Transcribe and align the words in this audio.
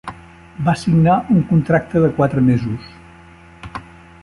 Va 0.69 0.73
signar 0.83 1.17
un 1.35 1.43
contracte 1.51 2.03
de 2.05 2.11
quatre 2.21 2.45
mesos. 2.49 2.91